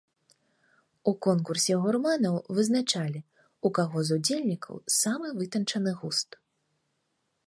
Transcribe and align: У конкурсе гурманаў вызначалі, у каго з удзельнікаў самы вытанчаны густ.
У 1.11 1.11
конкурсе 1.25 1.75
гурманаў 1.83 2.39
вызначалі, 2.59 3.19
у 3.69 3.73
каго 3.79 3.97
з 4.07 4.17
удзельнікаў 4.21 4.75
самы 5.01 5.27
вытанчаны 5.43 5.91
густ. 6.01 6.31